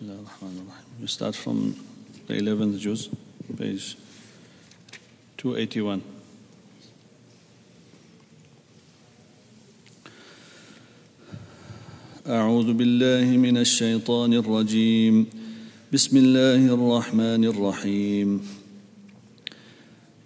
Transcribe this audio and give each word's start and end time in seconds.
We 0.00 1.08
start 1.08 1.34
from 1.34 1.74
the 2.28 2.34
11th 2.34 2.78
juz, 2.78 3.08
page 3.58 3.96
281. 5.36 6.02
أعوذ 12.28 12.72
بالله 12.72 13.36
من 13.36 13.56
الشيطان 13.58 14.34
الرجيم 14.34 15.26
بسم 15.92 16.16
الله 16.16 16.74
الرحمن 16.74 17.44
الرحيم 17.44 18.40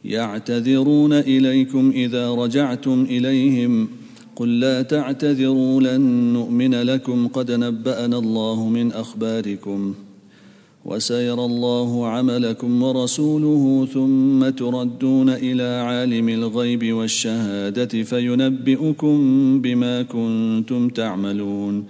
يعتذرون 0.05 1.13
إليكم 1.13 1.91
إذا 1.91 2.31
رجعتم 2.35 3.05
إليهم 3.05 4.02
قل 4.37 4.61
لا 4.61 4.83
تعتذروا 4.83 5.81
لن 5.81 6.01
نؤمن 6.33 6.75
لكم. 6.75 7.29
قد 7.29 7.51
نبأنا 7.51 8.19
الله 8.19 8.69
من 8.69 8.93
أخباركم 8.93 9.95
وسيرى 10.85 11.45
الله 11.45 12.07
عملكم 12.07 12.83
ورسوله 12.83 13.89
ثم 13.95 14.49
تردون 14.49 15.29
إلى 15.29 15.63
عالم 15.63 16.29
الغيب 16.29 16.93
والشهادة 16.93 18.03
فينبئكم 18.03 19.17
بما 19.61 20.03
كنتم 20.03 20.89
تعملون. 20.89 21.85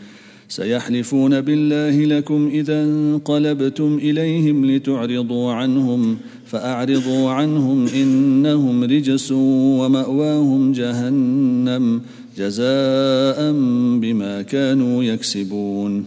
سيحلفون 0.48 1.40
بالله 1.40 2.04
لكم 2.04 2.50
إذا 2.52 2.84
انقلبتم 2.84 3.98
إليهم 4.02 4.66
لتعرضوا 4.66 5.52
عنهم 5.52 6.16
فأعرضوا 6.46 7.30
عنهم 7.30 7.86
إنهم 7.86 8.84
رجس 8.84 9.32
ومأواهم 9.80 10.72
جهنم. 10.72 12.00
جزاء 12.38 13.52
بما 14.00 14.42
كانوا 14.42 15.04
يكسبون. 15.04 16.04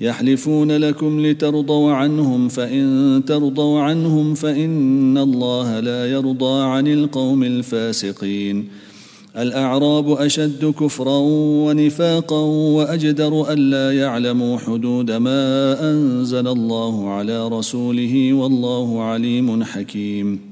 يحلفون 0.00 0.72
لكم 0.72 1.26
لترضوا 1.26 1.92
عنهم 1.92 2.48
فإن 2.48 3.22
ترضوا 3.26 3.80
عنهم 3.80 4.34
فإن 4.34 5.18
الله 5.18 5.80
لا 5.80 6.12
يرضى 6.12 6.62
عن 6.62 6.86
القوم 6.86 7.42
الفاسقين. 7.42 8.68
الأعراب 9.38 10.12
أشد 10.12 10.74
كفرا 10.80 11.18
ونفاقا 11.66 12.40
وأجدر 12.76 13.52
الا 13.52 13.98
يعلموا 13.98 14.58
حدود 14.58 15.10
ما 15.10 15.76
أنزل 15.90 16.48
الله 16.48 17.10
على 17.10 17.48
رسوله 17.48 18.32
والله 18.32 19.02
عليم 19.02 19.64
حكيم. 19.64 20.51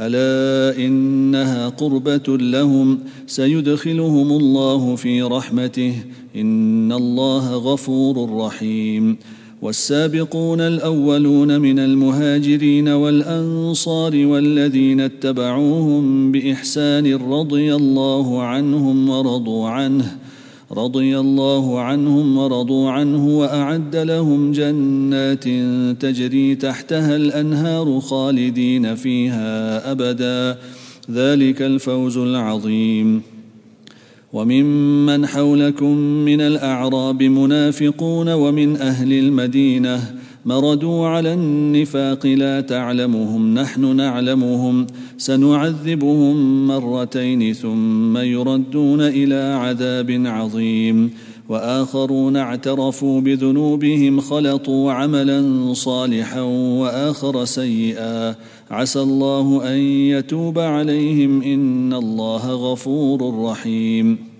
ألا 0.00 0.78
إنها 0.78 1.68
قربة 1.68 2.38
لهم 2.38 2.98
سيدخلهم 3.26 4.30
الله 4.30 4.96
في 4.96 5.22
رحمته 5.22 5.94
إن 6.36 6.92
الله 6.92 7.54
غفور 7.54 8.36
رحيم 8.38 9.16
والسابقون 9.62 10.60
الأولون 10.60 11.60
من 11.60 11.78
المهاجرين 11.78 12.88
والأنصار 12.88 14.26
والذين 14.26 15.00
اتبعوهم 15.00 16.32
بإحسان 16.32 17.14
رضي 17.14 17.74
الله 17.74 18.42
عنهم 18.42 19.08
ورضوا 19.08 19.68
عنه 19.68 20.16
رضي 20.76 21.18
الله 21.18 21.80
عنهم 21.80 22.38
ورضوا 22.38 22.90
عنه 22.90 23.38
وأعد 23.38 23.96
لهم 23.96 24.52
جنات 24.52 25.44
تجري 26.02 26.54
تحتها 26.54 27.16
الأنهار 27.16 28.00
خالدين 28.00 28.94
فيها 28.94 29.90
أبدا. 29.92 30.58
ذلك 31.10 31.62
الفوز 31.62 32.18
العظيم. 32.18 33.22
وممن 34.32 35.26
حولكم 35.26 35.96
من 35.96 36.40
الأعراب 36.40 37.22
منافقون 37.22 38.32
ومن 38.32 38.76
أهل 38.76 39.12
المدينة 39.12 40.14
مردوا 40.46 41.06
على 41.06 41.34
النفاق 41.34 42.26
لا 42.26 42.60
تعلمهم 42.60 43.54
نحن 43.54 43.96
نعلمهم 43.96 44.86
سنعذبهم 45.18 46.66
مرتين 46.66 47.52
ثم 47.52 48.18
يردون 48.18 49.00
إلى 49.00 49.58
عذاب 49.60 50.22
عظيم 50.26 51.10
واخرون 51.48 52.36
اعترفوا 52.36 53.20
بذنوبهم 53.20 54.20
خلطوا 54.20 54.92
عملا 54.92 55.72
صالحا 55.72 56.40
واخر 56.80 57.44
سيئا 57.44 58.34
عسى 58.70 59.00
الله 59.00 59.74
ان 59.74 59.78
يتوب 59.78 60.58
عليهم 60.58 61.42
ان 61.42 61.92
الله 61.92 62.72
غفور 62.72 63.44
رحيم 63.44 64.33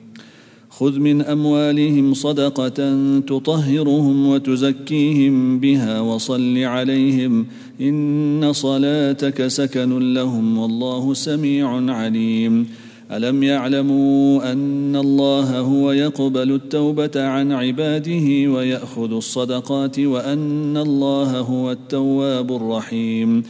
خذ 0.78 0.98
من 0.98 1.22
أموالهم 1.22 2.14
صدقة 2.14 2.98
تطهرهم 3.20 4.26
وتزكيهم 4.26 5.60
بها 5.60 6.00
وصل 6.00 6.58
عليهم 6.58 7.46
إن 7.80 8.52
صلاتك 8.52 9.46
سكن 9.46 10.14
لهم 10.14 10.58
والله 10.58 11.14
سميع 11.14 11.92
عليم. 11.92 12.66
ألم 13.12 13.42
يعلموا 13.42 14.52
أن 14.52 14.96
الله 14.96 15.60
هو 15.60 15.92
يقبل 15.92 16.52
التوبة 16.52 17.10
عن 17.16 17.52
عباده 17.52 18.50
ويأخذ 18.50 19.12
الصدقات 19.12 19.98
وأن 19.98 20.76
الله 20.76 21.41
هو 21.41 21.72
التواب 21.72 22.56
الرحيم. 22.56 23.42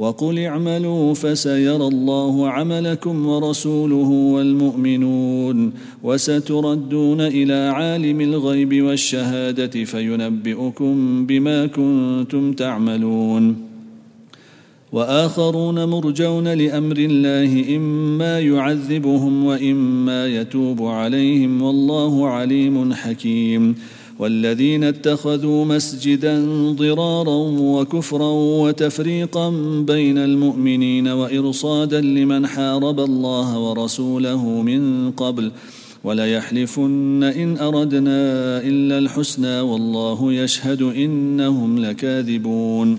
وقل 0.00 0.38
اعملوا 0.38 1.14
فسيرى 1.14 1.86
الله 1.86 2.48
عملكم 2.48 3.26
ورسوله 3.26 4.08
والمؤمنون 4.08 5.72
وستردون 6.02 7.20
إلى 7.20 7.72
عالم 7.74 8.20
الغيب 8.20 8.82
والشهادة 8.82 9.84
فينبئكم 9.84 11.26
بما 11.26 11.66
كنتم 11.66 12.52
تعملون. 12.52 13.56
وآخرون 14.92 15.84
مرجون 15.84 16.48
لأمر 16.48 16.96
الله 16.98 17.76
إما 17.76 18.40
يعذبهم 18.40 19.44
وإما 19.44 20.26
يتوب 20.26 20.82
عليهم 20.82 21.62
والله 21.62 22.28
عليم 22.28 22.94
حكيم. 22.94 23.74
والذين 24.20 24.84
اتخذوا 24.84 25.64
مسجدا 25.64 26.46
ضرارا 26.72 27.36
وكفرا 27.58 28.30
وتفريقا 28.32 29.50
بين 29.86 30.18
المؤمنين 30.18 31.08
وإرصادا 31.08 32.00
لمن 32.00 32.46
حارب 32.46 33.00
الله 33.00 33.58
ورسوله 33.58 34.62
من 34.62 35.10
قبل 35.10 35.52
وليحلفن 36.04 37.22
إن 37.22 37.58
أردنا 37.58 38.20
إلا 38.60 38.98
الحسنى 38.98 39.60
والله 39.60 40.32
يشهد 40.32 40.82
إنهم 40.82 41.78
لكاذبون. 41.78 42.98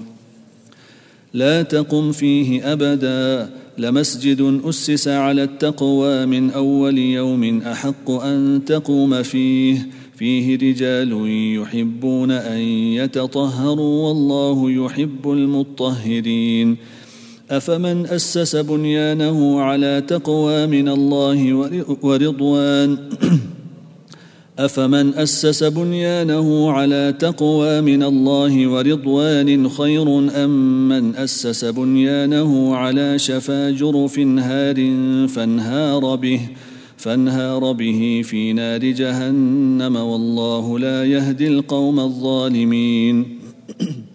لا 1.34 1.62
تقم 1.62 2.12
فيه 2.12 2.74
أبدا. 2.74 3.50
لمسجد 3.78 4.62
أسس 4.66 5.08
على 5.08 5.44
التقوى 5.44 6.26
من 6.26 6.52
أول 6.52 6.98
يوم 6.98 7.62
أحق 7.62 8.12
أن 8.12 8.62
تقوم 8.66 9.24
فيه. 9.24 10.01
فيه 10.22 10.56
رجال 10.56 11.28
يحبون 11.62 12.32
أن 12.32 12.60
يتطهروا 12.94 14.08
والله 14.08 14.72
يحب 14.72 15.32
المطهرين. 15.32 16.78
أفمن 17.52 18.06
أسس 18.06 18.56
بنيانه 18.56 19.62
على 19.62 20.04
تقوى 20.08 20.68
من 20.68 20.90
الله 20.90 21.54
ورضوان؟ 22.02 22.98
أفمن 24.60 25.14
أسس 25.14 25.64
بنيانه 25.64 26.72
على 26.72 27.14
تقوى 27.20 27.82
من 27.82 28.04
الله 28.04 28.68
ورضوان 28.68 29.70
خير 29.70 30.20
أم 30.44 30.90
من 30.90 31.16
أسس 31.16 31.66
بنيانه 31.66 32.76
على 32.76 33.20
شفا 33.20 33.72
جرف 33.72 34.20
هار 34.20 34.76
فانهار 35.28 36.16
به؟ 36.16 36.40
فانهار 37.02 37.72
به 37.74 38.22
في 38.26 38.54
نار 38.54 38.80
جهنم 38.80 39.96
والله 39.96 40.80
لا 40.80 41.06
يهدي 41.06 41.48
القوم 41.48 42.00
الظالمين. 42.00 43.26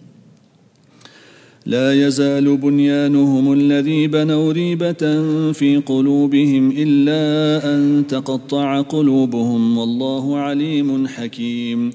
لا 1.65 2.07
يزال 2.07 2.57
بنيانهم 2.57 3.53
الذي 3.53 4.07
بنوا 4.07 4.53
ريبة 4.53 5.03
في 5.51 5.81
قلوبهم 5.85 6.73
إلا 6.77 7.75
أن 7.75 8.07
تقطع 8.07 8.81
قلوبهم 8.81 9.77
والله 9.77 10.37
عليم 10.37 11.07
حكيم. 11.07 11.91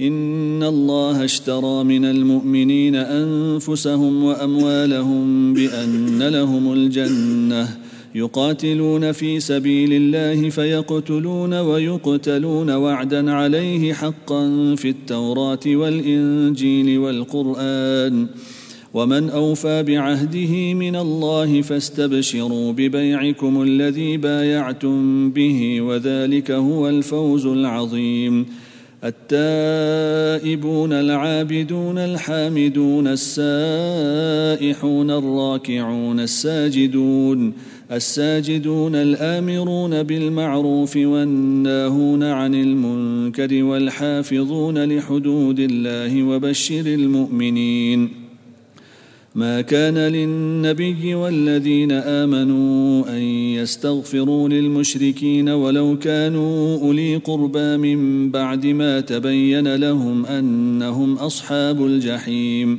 إن 0.00 0.62
الله 0.62 1.24
اشترى 1.24 1.84
من 1.84 2.04
المؤمنين 2.04 2.94
أنفسهم 2.94 4.24
وأموالهم 4.24 5.54
بأن 5.54 6.22
لهم 6.22 6.72
الجنة 6.72 7.85
يقاتلون 8.16 9.12
في 9.12 9.40
سبيل 9.40 9.92
الله 9.92 10.50
فيقتلون 10.50 11.54
ويقتلون 11.54 12.70
وعدا 12.70 13.32
عليه 13.32 13.92
حقا 13.92 14.74
في 14.76 14.88
التوراة 14.88 15.60
والإنجيل 15.66 16.98
والقرآن. 16.98 18.26
ومن 18.94 19.30
أوفى 19.30 19.82
بعهده 19.82 20.74
من 20.74 20.96
الله 20.96 21.62
فاستبشروا 21.62 22.72
ببيعكم 22.72 23.62
الذي 23.62 24.16
بايعتم 24.16 25.30
به 25.30 25.80
وذلك 25.80 26.50
هو 26.50 26.88
الفوز 26.88 27.46
العظيم. 27.46 28.46
التائبون 29.04 30.92
العابدون 30.92 31.98
الحامدون 31.98 33.06
السائحون 33.06 33.50
الراكعون 35.10 36.20
الساجدون 36.20 37.52
الساجدون 37.92 38.94
الآمرون 38.94 40.02
بالمعروف 40.02 40.96
والناهون 40.96 42.22
عن 42.22 42.54
المنكر 42.54 43.64
والحافظون 43.64 44.84
لحدود 44.84 45.60
الله 45.60 46.22
وبشر 46.22 46.86
المؤمنين. 46.86 48.26
ما 49.34 49.60
كان 49.60 49.98
للنبي 49.98 51.14
والذين 51.14 51.92
آمنوا 51.92 53.08
أن 53.08 53.22
يستغفروا 53.58 54.48
للمشركين 54.48 55.48
ولو 55.48 55.98
كانوا 55.98 56.78
أولي 56.78 57.16
قربى 57.16 57.76
من 57.76 58.30
بعد 58.30 58.66
ما 58.66 59.00
تبين 59.00 59.74
لهم 59.74 60.26
أنهم 60.26 61.14
أصحاب 61.18 61.86
الجحيم. 61.86 62.78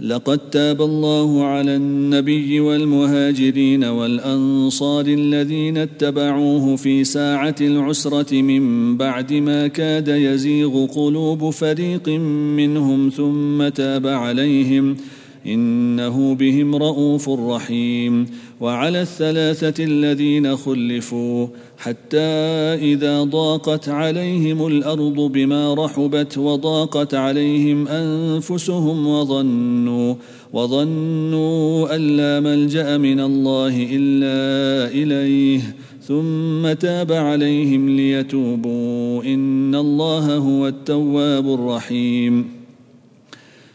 لقد 0.00 0.38
تاب 0.50 0.82
الله 0.82 1.44
على 1.44 1.76
النبي 1.76 2.60
والمهاجرين 2.60 3.84
والأنصار 3.84 5.06
الذين 5.06 5.76
اتبعوه 5.76 6.76
في 6.76 7.04
ساعة 7.04 7.54
العسرة 7.60 8.42
من 8.42 8.96
بعد 8.96 9.32
ما 9.32 9.66
كاد 9.66 10.08
يزيغ 10.08 10.86
قلوب 10.86 11.50
فريق 11.50 12.08
منهم 12.58 13.10
ثم 13.16 13.68
تاب 13.68 14.06
عليهم 14.06 14.96
إنه 15.46 16.34
بهم 16.34 16.76
رءوف 16.76 17.28
رحيم. 17.28 18.26
وعلى 18.60 19.02
الثلاثة 19.02 19.84
الذين 19.84 20.56
خلفوا 20.56 21.46
حتى 21.78 22.18
إذا 22.74 23.22
ضاقت 23.22 23.88
عليهم 23.88 24.66
الأرض 24.66 25.20
بما 25.20 25.74
رحبت 25.74 26.38
وضاقت 26.38 27.14
عليهم 27.14 27.88
أنفسهم 27.88 29.06
وظنوا 29.06 30.14
وظنوا 30.52 31.94
أن 31.94 32.16
لا 32.16 32.40
ملجأ 32.40 32.98
من 32.98 33.20
الله 33.20 33.88
إلا 33.90 34.92
إليه 34.92 35.76
ثم 36.02 36.72
تاب 36.72 37.12
عليهم 37.12 37.88
ليتوبوا. 37.88 39.24
إن 39.24 39.74
الله 39.74 40.36
هو 40.36 40.68
التواب 40.68 41.54
الرحيم. 41.54 42.57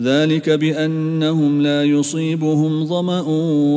ذلك 0.00 0.50
بأنهم 0.50 1.62
لا 1.62 1.84
يصيبهم 1.84 2.84
ظمأ 2.84 3.20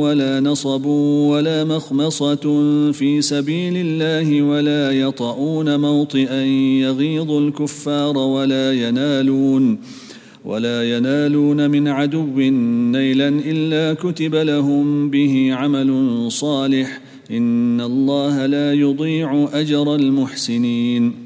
ولا 0.00 0.40
نصب 0.40 0.86
ولا 1.30 1.64
مخمصة 1.64 2.62
في 2.92 3.22
سبيل 3.22 3.76
الله 3.76 4.42
ولا 4.42 4.92
يطؤون 4.92 5.80
موطئا 5.80 6.42
يغيظ 6.80 7.30
الكفار 7.30 8.18
ولا 8.18 8.72
ينالون 8.72 9.78
ولا 10.44 10.96
ينالون 10.96 11.70
من 11.70 11.88
عدو 11.88 12.40
نيلا 12.92 13.28
إلا 13.28 13.94
كتب 13.94 14.34
لهم 14.34 15.10
به 15.10 15.48
عمل 15.52 16.26
صالح 16.28 17.00
إن 17.30 17.80
الله 17.80 18.46
لا 18.46 18.72
يضيع 18.72 19.48
أجر 19.52 19.94
المحسنين 19.94 21.25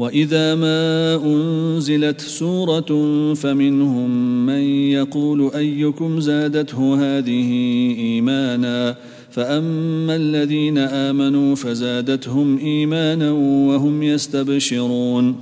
وإذا 0.00 0.54
ما 0.54 1.14
أنزلت 1.24 2.20
سورة 2.20 2.90
فمنهم 3.34 4.10
من 4.46 4.62
يقول 4.90 5.50
أيكم 5.54 6.20
زادته 6.20 6.94
هذه 6.94 7.50
إيمانا 7.98 8.96
فأما 9.30 10.16
الذين 10.16 10.78
آمنوا 10.78 11.54
فزادتهم 11.54 12.58
إيمانا 12.58 13.32
وهم 13.68 14.02
يستبشرون 14.02 15.36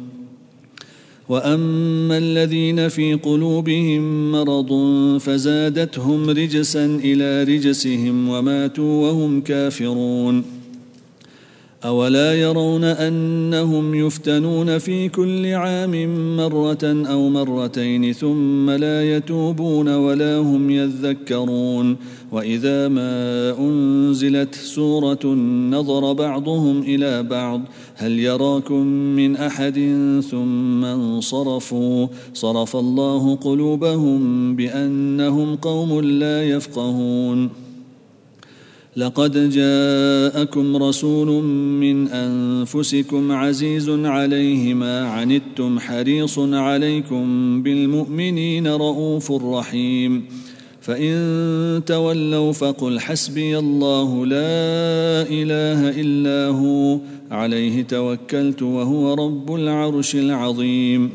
وأما 1.28 2.18
الذين 2.18 2.88
في 2.88 3.14
قلوبهم 3.14 4.32
مرض 4.32 4.72
فزادتهم 5.18 6.30
رجسا 6.30 6.86
إلى 7.04 7.42
رجسهم 7.42 8.28
وماتوا 8.28 9.08
وهم 9.08 9.40
كافرون 9.40 10.57
أولا 11.84 12.34
يرون 12.34 12.84
أنهم 12.84 13.94
يفتنون 13.94 14.78
في 14.78 15.08
كل 15.08 15.46
عام 15.46 16.36
مرة 16.36 16.78
أو 16.82 17.28
مرتين 17.28 18.12
ثم 18.12 18.70
لا 18.70 19.16
يتوبون 19.16 19.88
ولا 19.88 20.38
هم 20.38 20.70
يذكرون 20.70 21.96
وإذا 22.32 22.88
ما 22.88 23.54
أنزلت 23.58 24.54
سورة 24.54 25.26
نظر 25.70 26.12
بعضهم 26.12 26.82
إلى 26.82 27.22
بعض 27.22 27.60
هل 27.96 28.18
يراكم 28.18 28.86
من 28.86 29.36
أحد 29.36 29.74
ثم 30.30 30.84
انصرفوا 30.84 32.06
صرف 32.34 32.76
الله 32.76 33.34
قلوبهم 33.34 34.56
بأنهم 34.56 35.56
قوم 35.56 36.00
لا 36.00 36.48
يفقهون 36.48 37.67
لقد 38.98 39.50
جاءكم 39.50 40.76
رسول 40.76 41.44
من 41.80 42.08
أنفسكم 42.08 43.32
عزيز 43.32 43.90
عليه 43.90 44.74
ما 44.74 45.08
عنتم 45.08 45.78
حريص 45.78 46.38
عليكم 46.38 47.62
بالمؤمنين 47.62 48.66
رءوف 48.66 49.32
رحيم. 49.32 50.24
فإن 50.80 51.82
تولوا 51.86 52.52
فقل 52.52 53.00
حسبي 53.00 53.58
الله 53.58 54.26
لا 54.26 55.22
إله 55.30 56.00
إلا 56.00 56.56
هو 56.56 56.98
عليه 57.30 57.82
توكلت 57.82 58.62
وهو 58.62 59.14
رب 59.14 59.54
العرش 59.54 60.14
العظيم. 60.14 61.10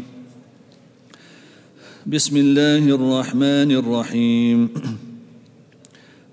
بسم 2.05 2.37
الله 2.37 2.95
الرحمن 2.95 3.71
الرحيم. 3.71 4.69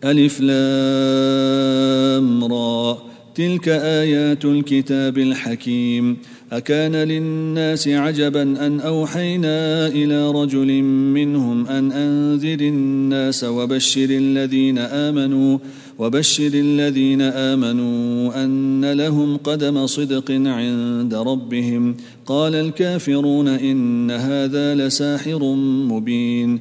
ألف 0.05 0.41
لام 0.41 2.45
را. 2.45 2.99
تلك 3.35 3.69
آيات 3.69 4.45
الكتاب 4.45 5.19
الحكيم. 5.19 6.17
أكان 6.53 6.97
للناس 6.97 7.89
عجبا 7.89 8.43
أن 8.43 8.81
أوحينا 8.81 9.87
إلى 9.87 10.31
رجل 10.31 10.83
منهم 10.83 11.67
أن 11.67 11.93
أنذر 11.93 12.61
الناس 12.61 13.45
وبشر 13.45 14.11
الذين 14.11 14.79
آمنوا 14.79 15.59
وبشر 15.99 16.51
الذين 16.55 17.23
آمنوا 17.23 18.45
أن 18.45 18.93
لهم 18.93 19.37
قدم 19.37 19.87
صدق 19.87 20.31
عند 20.31 21.15
ربهم. 21.15 21.97
قال 22.27 22.55
الكافرون 22.55 23.49
إن 23.49 24.11
هذا 24.11 24.75
لساحر 24.75 25.55
مبين. 25.89 26.61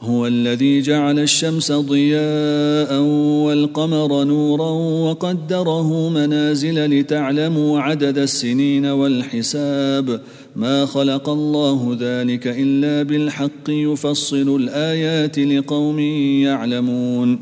هو 0.00 0.26
الذي 0.26 0.80
جعل 0.80 1.18
الشمس 1.18 1.72
ضياء 1.72 3.00
والقمر 3.46 4.24
نورا 4.24 4.70
وقدره 5.10 6.08
منازل 6.08 7.00
لتعلموا 7.00 7.80
عدد 7.80 8.18
السنين 8.18 8.86
والحساب. 8.86 10.20
ما 10.56 10.86
خلق 10.86 11.28
الله 11.28 11.96
ذلك 12.00 12.46
إلا 12.46 13.02
بالحق 13.02 13.68
يفصل 13.68 14.56
الآيات 14.56 15.38
لقوم 15.38 15.98
يعلمون. 16.42 17.38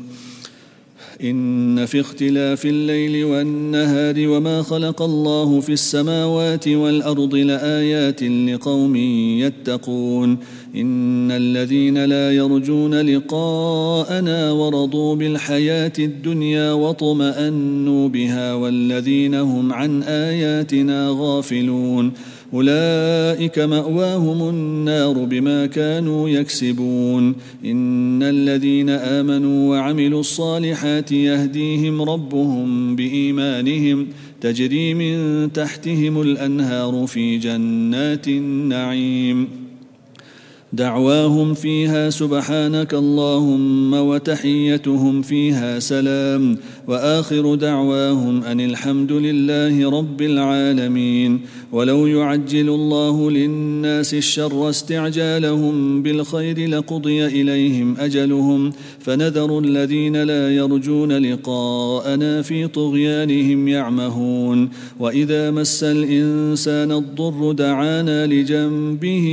إن 1.23 1.85
في 1.85 1.99
اختلاف 1.99 2.65
الليل 2.65 3.25
والنهار 3.25 4.15
وما 4.17 4.61
خلق 4.61 5.01
الله 5.01 5.59
في 5.59 5.73
السماوات 5.73 6.67
والأرض 6.67 7.35
لآيات 7.35 8.23
لقوم 8.23 8.95
يتقون. 9.39 10.37
إن 10.75 11.31
الذين 11.31 12.05
لا 12.05 12.31
يرجون 12.31 12.93
لقاءنا 12.93 14.51
ورضوا 14.51 15.15
بالحياة 15.15 15.91
الدنيا 15.99 16.71
واطمانوا 16.71 18.09
بها 18.09 18.53
والذين 18.53 19.35
هم 19.35 19.73
عن 19.73 20.03
آياتنا 20.03 21.07
غافلون. 21.19 22.11
أولئك 22.53 23.59
مأواهم 23.59 24.49
النار 24.49 25.13
بما 25.13 25.65
كانوا 25.65 26.29
يكسبون. 26.29 27.35
إن 27.65 28.23
الذين 28.23 28.89
آمنوا 28.89 29.69
وعملوا 29.69 30.19
الصالحات 30.19 31.11
يهديهم 31.11 32.01
ربهم 32.01 32.95
بإيمانهم. 32.95 34.07
تجري 34.41 34.93
من 34.93 35.53
تحتهم 35.53 36.21
الأنهار 36.21 37.05
في 37.07 37.37
جنات 37.37 38.27
النعيم. 38.27 39.64
دعواهم 40.75 41.53
فيها 41.53 42.09
سبحانك 42.09 42.93
اللهم 42.93 43.93
وتحيتهم 43.93 45.21
فيها 45.21 45.79
سلام 45.79 46.57
وآخر 46.87 47.55
دعواهم 47.55 48.43
أن 48.43 48.59
الحمد 48.59 49.11
لله 49.11 49.89
رب 49.89 50.21
العالمين. 50.21 51.41
ولو 51.71 52.07
يعجل 52.07 52.69
الله 52.69 53.31
للناس 53.31 54.13
الشر 54.13 54.69
استعجالهم 54.69 56.03
بالخير 56.03 56.69
لقضي 56.69 57.25
إليهم 57.25 57.97
أجلهم. 57.99 58.71
فنذر 58.99 59.59
الذين 59.59 60.23
لا 60.23 60.55
يرجون 60.55 61.11
لقاءنا 61.11 62.41
في 62.41 62.67
طغيانهم 62.67 63.67
يعمهون. 63.67 64.69
وإذا 64.99 65.51
مس 65.51 65.83
الإنسان 65.83 66.91
الضر 66.91 67.51
دعانا 67.51 68.27
لجنبه 68.27 69.27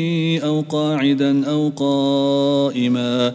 أو 0.45 0.61
قاعدا 0.61 1.47
أو 1.47 1.73
قائما. 1.77 3.35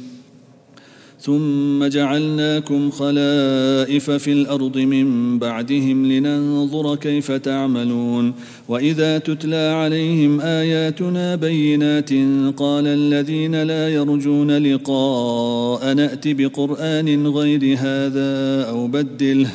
ثم 1.21 1.85
جعلناكم 1.85 2.91
خلائف 2.91 4.11
في 4.11 4.31
الأرض 4.31 4.77
من 4.77 5.39
بعدهم 5.39 6.11
لننظر 6.11 6.95
كيف 6.95 7.31
تعملون. 7.31 8.33
وإذا 8.67 9.17
تتلى 9.17 9.55
عليهم 9.55 10.41
آياتنا 10.41 11.35
بينات 11.35 12.09
قال 12.57 12.87
الذين 12.87 13.63
لا 13.63 13.89
يرجون 13.89 14.51
لقاء 14.57 15.93
نأت 15.93 16.27
بقرآن 16.27 17.27
غير 17.27 17.77
هذا 17.77 18.69
أو 18.69 18.87
بدله. 18.87 19.49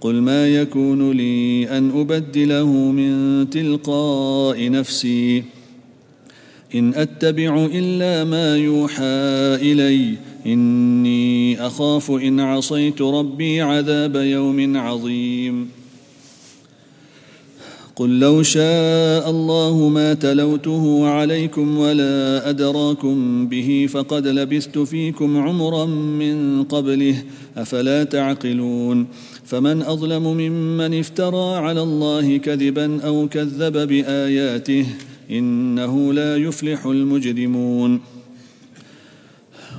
قل 0.00 0.14
ما 0.14 0.48
يكون 0.48 1.12
لي 1.12 1.68
أن 1.78 2.00
أبدله 2.00 2.66
من 2.66 3.50
تلقاء 3.50 4.70
نفسي. 4.70 5.44
إن 6.74 6.94
أتبع 6.94 7.68
إلا 7.74 8.24
ما 8.24 8.56
يوحى 8.56 9.04
إلي. 9.62 10.25
إني 10.46 11.66
أخاف 11.66 12.10
إن 12.10 12.40
عصيت 12.40 13.02
ربي 13.02 13.60
عذاب 13.60 14.16
يوم 14.16 14.76
عظيم. 14.76 15.68
قل 17.96 18.20
لو 18.20 18.42
شاء 18.42 19.30
الله 19.30 19.88
ما 19.88 20.14
تلوته 20.14 21.08
عليكم 21.08 21.78
ولا 21.78 22.50
أدراكم 22.50 23.46
به 23.46 23.88
فقد 23.90 24.26
لبثت 24.26 24.78
فيكم 24.78 25.36
عمرا 25.36 25.86
من 25.86 26.62
قبله 26.62 27.22
أفلا 27.56 28.04
تعقلون؟ 28.04 29.06
فمن 29.44 29.82
أظلم 29.82 30.22
ممن 30.22 30.98
افترى 30.98 31.56
على 31.56 31.82
الله 31.82 32.36
كذبا 32.36 33.00
أو 33.02 33.28
كذب 33.28 33.88
بآياته 33.88 34.86
إنه 35.30 36.12
لا 36.12 36.36
يفلح 36.36 36.86
المجرمون. 36.86 38.15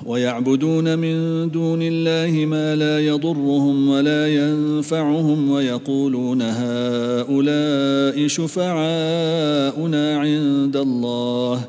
ويعبدون 0.07 0.99
من 0.99 1.49
دون 1.51 1.79
الله 1.81 2.45
ما 2.45 2.75
لا 2.75 2.99
يضرهم 2.99 3.89
ولا 3.89 4.27
ينفعهم 4.27 5.49
ويقولون 5.51 6.41
هؤلاء 6.41 8.27
شفعاؤنا 8.27 10.17
عند 10.17 10.77
الله. 10.77 11.61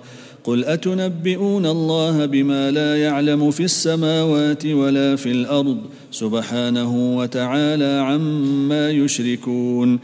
قل 0.45 0.65
أتنبئون 0.65 1.67
الله 1.67 2.27
بما 2.27 2.71
لا 2.71 2.97
يعلم 2.97 3.51
في 3.51 3.65
السماوات 3.65 4.67
ولا 4.67 5.17
في 5.17 5.31
الأرض؟ 5.31 5.79
سبحانه 6.11 7.17
وتعالى 7.17 8.05
عما 8.07 8.91
يشركون. 8.91 9.99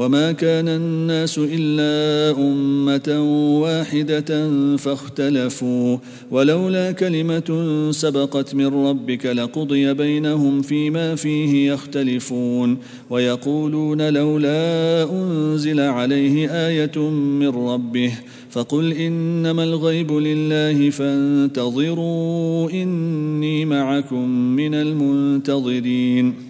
وما 0.00 0.32
كان 0.32 0.68
الناس 0.68 1.38
الا 1.38 2.36
امه 2.38 3.20
واحدة 3.60 4.50
فاختلفوا 4.76 5.98
ولولا 6.30 6.92
كلمه 6.92 7.88
سبقت 7.90 8.54
من 8.54 8.66
ربك 8.66 9.26
لقضي 9.26 9.94
بينهم 9.94 10.62
فيما 10.62 11.14
فيه 11.14 11.72
يختلفون 11.72 12.78
ويقولون 13.10 14.08
لولا 14.08 15.02
انزل 15.12 15.80
عليه 15.80 16.66
إيه 16.66 17.10
من 17.10 17.48
ربه 17.48 18.12
فقل 18.50 18.92
انما 18.92 19.64
الغيب 19.64 20.12
لله 20.12 20.90
فانتظروا 20.90 22.70
اني 22.70 23.64
معكم 23.64 24.28
من 24.56 24.74
المنتظرين 24.74 26.49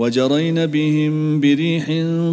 وجرين 0.00 0.66
بهم 0.66 1.40
بريح 1.40 1.84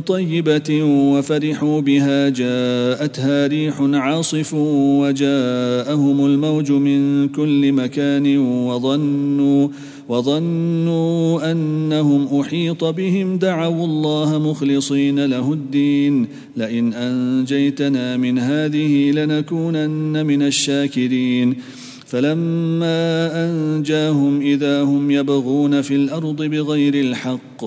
طيبة 0.05 0.83
وفرحوا 0.83 1.81
بها 1.81 2.29
جاءتها 2.29 3.47
ريح 3.47 3.81
عاصف 3.81 4.53
وجاءهم 4.53 6.25
الموج 6.25 6.71
من 6.71 7.27
كل 7.27 7.71
مكان 7.71 8.37
وظنوا 8.37 9.67
وظنوا 10.09 11.51
أنهم 11.51 12.39
أحيط 12.39 12.83
بهم 12.83 13.37
دعوا 13.37 13.85
الله 13.85 14.39
مخلصين 14.39 15.25
له 15.25 15.53
الدين. 15.53 16.27
لئن 16.57 16.93
أنجيتنا 16.93 18.17
من 18.17 18.39
هذه 18.39 19.11
لنكونن 19.11 20.25
من 20.25 20.41
الشاكرين. 20.41 21.55
فلما 22.07 23.31
أنجاهم 23.45 24.41
إذا 24.41 24.81
هم 24.81 25.11
يبغون 25.11 25.81
في 25.81 25.95
الأرض 25.95 26.43
بغير 26.43 26.93
الحق 26.93 27.63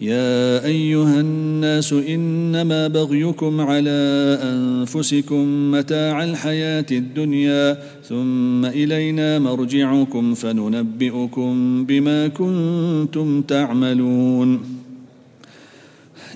يا 0.00 0.64
أيها 0.64 1.20
الناس 1.20 1.92
إنما 1.92 2.88
بغيكم 2.88 3.60
على 3.60 4.38
أنفسكم 4.42 5.70
متاع 5.70 6.24
الحياة 6.24 6.86
الدنيا 6.92 7.78
ثم 8.08 8.64
إلينا 8.64 9.38
مرجعكم 9.38 10.34
فننبئكم 10.34 11.84
بما 11.84 12.28
كنتم 12.28 13.42
تعملون. 13.42 14.60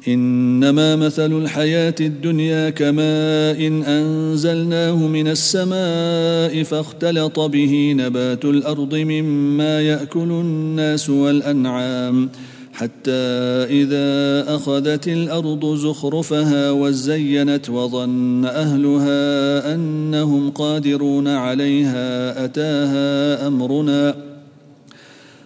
إنما 0.09 0.97
مثل 0.97 1.33
الحياة 1.33 1.95
الدنيا 2.01 2.71
كماء 2.71 3.67
إن 3.67 3.83
أنزلناه 3.83 5.07
من 5.07 5.29
السماء 5.29 6.63
فاختلط 6.63 7.41
به 7.41 7.95
نبات 7.97 8.45
الأرض 8.45 8.95
مما 8.95 9.81
يأكل 9.81 10.31
الناس 10.31 11.11
والأنعام. 11.11 12.29
حتى 12.73 13.11
إذا 13.71 14.45
أخذت 14.55 15.09
الأرض 15.09 15.75
زخرفها 15.75 16.71
وزينت 16.71 17.71
وظن 17.71 18.45
أهلها 18.45 19.75
أنهم 19.75 20.51
قادرون 20.51 21.29
عليها 21.29 22.45
أتاها 22.45 23.47
أمرنا 23.47 24.32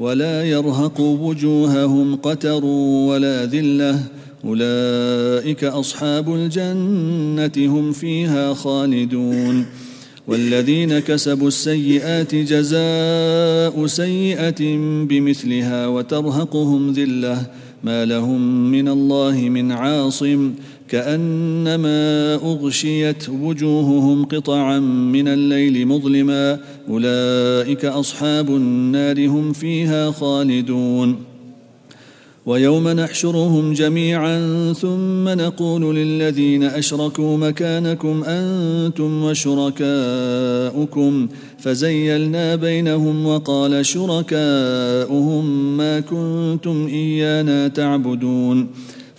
ولا 0.00 0.44
يرهق 0.44 1.00
وجوههم 1.00 2.16
قتر 2.16 2.64
ولا 2.64 3.46
ذلة. 3.46 3.98
أولئك 4.44 5.64
أصحاب 5.64 6.34
الجنة 6.34 7.52
هم 7.58 7.92
فيها 7.92 8.54
خالدون. 8.54 9.66
والذين 10.28 10.98
كسبوا 10.98 11.48
السيئات 11.48 12.34
جزاء 12.34 13.86
سيئة 13.86 14.76
بمثلها 15.06 15.86
وترهقهم 15.86 16.92
ذلة. 16.92 17.46
ما 17.84 18.04
لهم 18.04 18.70
من 18.70 18.88
الله 18.88 19.36
من 19.36 19.72
عاصم. 19.72 20.52
كأنما 20.90 22.34
أغشيت 22.34 23.28
وجوههم 23.28 24.24
قطعا 24.24 24.78
من 24.78 25.28
الليل 25.28 25.86
مظلما. 25.86 26.58
أولئك 26.88 27.84
أصحاب 27.84 28.48
النار 28.48 29.26
هم 29.26 29.52
فيها 29.52 30.10
خالدون. 30.10 31.16
ويوم 32.46 32.88
نحشرهم 32.88 33.72
جميعا 33.72 34.72
ثم 34.72 35.28
نقول 35.28 35.96
للذين 35.96 36.62
أشركوا 36.62 37.36
مكانكم 37.36 38.22
أنتم 38.26 39.24
وشركاؤكم. 39.24 41.28
فزيلنا 41.58 42.56
بينهم 42.56 43.26
وقال 43.26 43.86
شركاؤهم 43.86 45.76
ما 45.76 46.00
كنتم 46.00 46.86
إيانا 46.86 47.68
تعبدون. 47.68 48.66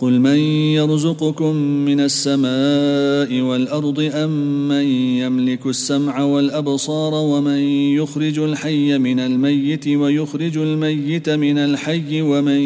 قل 0.00 0.20
من 0.20 0.38
يرزقكم 0.74 1.56
من 1.56 2.00
السماء 2.00 3.40
والأرض 3.40 4.10
أم 4.14 4.68
من 4.68 4.84
يملك 5.22 5.66
السمع 5.66 6.22
والأبصار 6.22 7.14
ومن 7.14 7.58
يخرج 7.94 8.38
الحي 8.38 8.98
من 8.98 9.20
الميت 9.20 9.88
ويخرج 9.88 10.58
الميت 10.58 11.28
من 11.28 11.58
الحي 11.58 12.22
ومن 12.22 12.60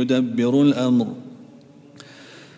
يدبر 0.00 0.62
الأمر 0.62 1.06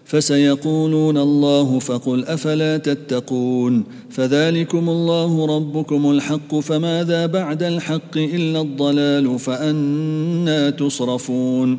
فسيقولون 0.05 1.17
الله 1.19 1.79
فقل 1.79 2.25
أفلا 2.25 2.77
تتقون 2.77 3.85
فذلكم 4.11 4.89
الله 4.89 5.57
ربكم 5.57 6.11
الحق 6.11 6.55
فماذا 6.55 7.27
بعد 7.27 7.63
الحق 7.63 8.17
إلا 8.17 8.61
الضلال 8.61 9.39
فأنا 9.39 10.71
تصرفون 10.71 11.79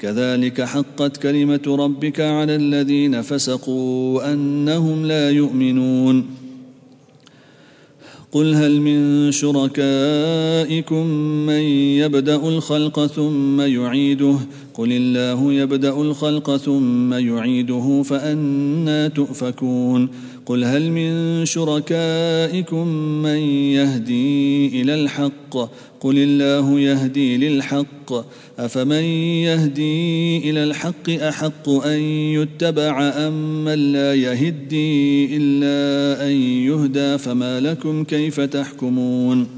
كذلك 0.00 0.62
حقت 0.62 1.16
كلمة 1.16 1.60
ربك 1.66 2.20
على 2.20 2.56
الذين 2.56 3.22
فسقوا 3.22 4.32
أنهم 4.32 5.06
لا 5.06 5.30
يؤمنون. 5.30 6.26
قل 8.32 8.54
هل 8.54 8.80
من 8.80 9.32
شركائكم 9.32 11.06
من 11.46 11.62
يبدأ 12.02 12.36
الخلق 12.36 13.06
ثم 13.06 13.60
يعيده؟ 13.60 14.36
قل 14.74 14.92
الله 14.92 15.52
يبدأ 15.52 15.92
الخلق 16.00 16.56
ثم 16.56 17.12
يعيده 17.12 18.02
فأنا 18.02 19.08
تؤفكون. 19.08 20.08
قل 20.48 20.64
هل 20.64 20.90
من 20.90 21.44
شركائكم 21.46 22.88
من 23.22 23.38
يهدي 23.76 24.66
إلى 24.82 24.94
الحق؟ 24.94 25.56
قل 26.00 26.18
الله 26.18 26.80
يهدي 26.80 27.36
للحق. 27.36 28.12
أفمن 28.58 29.02
يهدي 29.44 30.38
إلى 30.50 30.64
الحق 30.64 31.10
أحق 31.10 31.68
أن 31.68 32.00
يتبع 32.00 33.12
أم 33.16 33.64
من 33.64 33.92
لا 33.92 34.14
يهدي 34.14 35.36
إلا 35.36 36.26
أن 36.26 36.32
يهدى؟ 36.42 37.18
فما 37.18 37.60
لكم 37.60 38.04
كيف 38.04 38.40
تحكمون؟ 38.40 39.57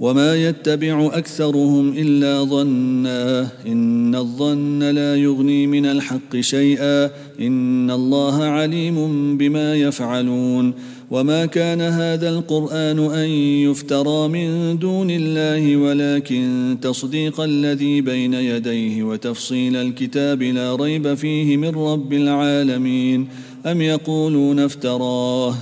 وما 0.00 0.48
يتبع 0.48 1.10
اكثرهم 1.12 1.94
الا 1.98 2.44
ظنا 2.44 3.48
ان 3.66 4.14
الظن 4.14 4.82
لا 4.82 5.16
يغني 5.16 5.66
من 5.66 5.86
الحق 5.86 6.40
شيئا 6.40 7.10
ان 7.40 7.90
الله 7.90 8.44
عليم 8.44 8.96
بما 9.36 9.74
يفعلون 9.74 10.72
وما 11.10 11.46
كان 11.46 11.80
هذا 11.80 12.28
القران 12.28 12.98
ان 12.98 13.28
يفترى 13.68 14.28
من 14.28 14.78
دون 14.78 15.10
الله 15.10 15.76
ولكن 15.76 16.76
تصديق 16.82 17.40
الذي 17.40 18.00
بين 18.00 18.34
يديه 18.34 19.02
وتفصيل 19.02 19.76
الكتاب 19.76 20.42
لا 20.42 20.76
ريب 20.76 21.14
فيه 21.14 21.56
من 21.56 21.68
رب 21.68 22.12
العالمين 22.12 23.28
ام 23.66 23.80
يقولون 23.80 24.58
افتراه 24.60 25.54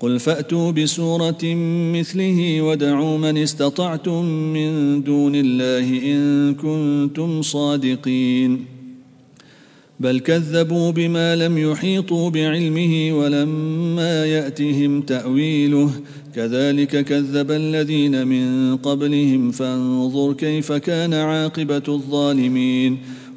قل 0.00 0.18
فأتوا 0.18 0.70
بسورة 0.70 1.44
مثله 1.94 2.62
ودعوا 2.62 3.18
من 3.18 3.38
استطعتم 3.38 4.24
من 4.24 5.02
دون 5.02 5.32
الله 5.34 5.88
إن 6.04 6.54
كنتم 6.54 7.42
صادقين. 7.42 8.64
بل 10.00 10.18
كذبوا 10.20 10.90
بما 10.90 11.36
لم 11.36 11.58
يحيطوا 11.58 12.30
بعلمه 12.30 13.12
ولما 13.12 14.26
يأتهم 14.26 15.00
تأويله. 15.00 15.90
كذلك 16.34 17.04
كذب 17.04 17.50
الذين 17.50 18.26
من 18.26 18.76
قبلهم 18.76 19.50
فانظر 19.50 20.32
كيف 20.32 20.72
كان 20.72 21.14
عاقبة 21.14 21.82
الظالمين. 21.88 22.98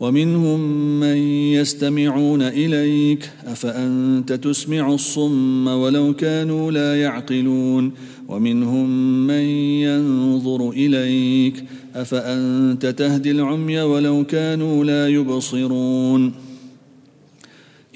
ومنهم 0.00 0.60
من 1.00 1.16
يستمعون 1.52 2.42
إليك 2.42 3.30
أفأنت 3.46 4.32
تسمع 4.32 4.94
الصم 4.94 5.68
ولو 5.68 6.14
كانوا 6.14 6.72
لا 6.72 7.00
يعقلون؟ 7.00 7.92
ومنهم 8.28 8.88
من 9.26 9.44
ينظر 9.84 10.70
إليك 10.70 11.64
أفأنت 11.94 12.86
تهدي 12.86 13.30
العمي 13.30 13.80
ولو 13.80 14.24
كانوا 14.24 14.84
لا 14.84 15.08
يبصرون؟ 15.08 16.32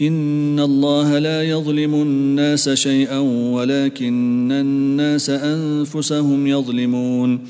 إن 0.00 0.60
الله 0.60 1.18
لا 1.18 1.42
يظلم 1.42 1.94
الناس 1.94 2.68
شيئا 2.68 3.18
ولكن 3.52 4.52
الناس 4.52 5.30
أنفسهم 5.30 6.46
يظلمون. 6.46 7.40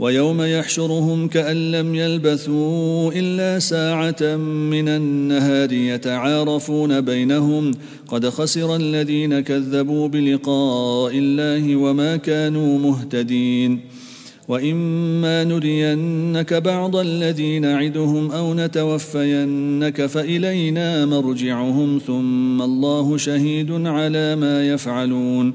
ويوم 0.00 0.42
يحشرهم 0.42 1.28
كأن 1.28 1.72
لم 1.72 1.94
يلبثوا 1.94 3.12
إلا 3.12 3.58
ساعة 3.58 4.36
من 4.36 4.88
النهار 4.88 5.72
يتعارفون 5.72 7.00
بينهم 7.00 7.70
قد 8.08 8.28
خسر 8.28 8.76
الذين 8.76 9.40
كذبوا 9.40 10.08
بلقاء 10.08 11.12
الله 11.14 11.76
وما 11.76 12.16
كانوا 12.16 12.78
مهتدين 12.78 13.80
وإما 14.48 15.44
نرينك 15.44 16.54
بعض 16.54 16.96
الذي 16.96 17.58
نعدهم 17.58 18.30
أو 18.30 18.54
نتوفينك 18.54 20.06
فإلينا 20.06 21.06
مرجعهم 21.06 22.00
ثم 22.06 22.62
الله 22.62 23.16
شهيد 23.16 23.70
على 23.86 24.36
ما 24.36 24.68
يفعلون 24.68 25.54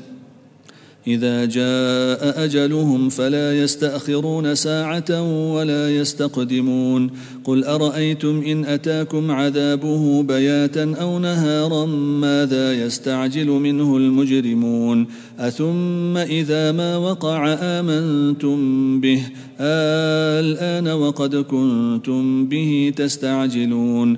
إذا 1.07 1.45
جاء 1.45 2.43
أجلهم 2.43 3.09
فلا 3.09 3.59
يستأخرون 3.63 4.55
ساعة 4.55 5.21
ولا 5.53 5.95
يستقدمون. 5.95 7.09
قل 7.43 7.63
أرأيتم 7.63 8.43
إن 8.47 8.65
أتاكم 8.65 9.31
عذابه 9.31 10.23
بياتا 10.23 10.95
أو 11.01 11.19
نهارا 11.19 11.85
ماذا 12.25 12.85
يستعجل 12.85 13.47
منه 13.47 13.97
المجرمون؟ 13.97 15.07
أثم 15.39 16.17
إذا 16.17 16.71
ما 16.71 16.97
وقع 16.97 17.53
آمنتم 17.53 18.57
به؟ 19.01 19.21
الآن 20.39 20.87
وقد 20.87 21.35
كنتم 21.35 22.45
به 22.45 22.93
تستعجلون. 22.95 24.17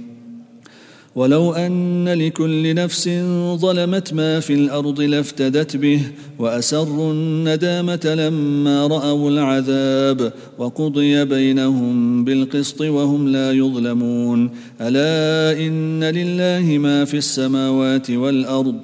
ولو 1.15 1.53
أن 1.53 2.09
لكل 2.09 2.75
نفس 2.75 3.09
ظلمت 3.55 4.13
ما 4.13 4.39
في 4.39 4.53
الأرض 4.53 5.01
لافتدت 5.01 5.77
به 5.77 6.01
وأسروا 6.39 7.13
الندامة 7.13 7.99
لما 8.05 8.87
رأوا 8.87 9.29
العذاب 9.29 10.33
وقضي 10.57 11.25
بينهم 11.25 12.25
بالقسط 12.25 12.81
وهم 12.81 13.27
لا 13.27 13.51
يظلمون. 13.51 14.49
ألا 14.81 15.59
إن 15.67 16.03
لله 16.03 16.77
ما 16.77 17.05
في 17.05 17.17
السماوات 17.17 18.11
والأرض. 18.11 18.75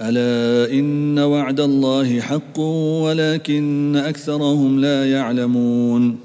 ألا 0.00 0.72
إن 0.72 1.18
وعد 1.18 1.60
الله 1.60 2.20
حق 2.20 2.60
ولكن 3.04 3.96
أكثرهم 3.96 4.80
لا 4.80 5.10
يعلمون. 5.10 6.23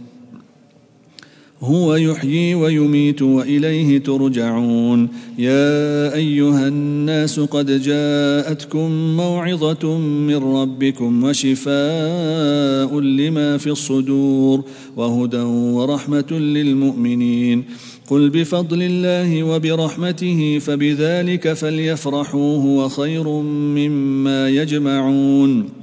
هو 1.61 1.95
يحيي 1.95 2.55
ويميت 2.55 3.21
وإليه 3.21 3.97
ترجعون. 3.97 5.09
يا 5.37 6.13
أيها 6.15 6.67
الناس 6.67 7.39
قد 7.39 7.81
جاءتكم 7.81 9.17
موعظة 9.17 9.97
من 9.97 10.35
ربكم 10.35 11.23
وشفاء 11.23 12.99
لما 12.99 13.57
في 13.57 13.69
الصدور 13.69 14.63
وهدى 14.97 15.41
ورحمة 15.41 16.31
للمؤمنين. 16.31 17.63
قل 18.09 18.29
بفضل 18.29 18.83
الله 18.83 19.43
وبرحمته 19.43 20.59
فبذلك 20.59 21.53
فليفرحوا 21.53 22.57
هو 22.57 22.89
خير 22.89 23.29
مما 23.49 24.49
يجمعون. 24.49 25.78